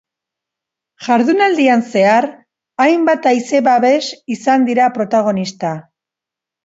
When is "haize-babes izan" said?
3.33-4.67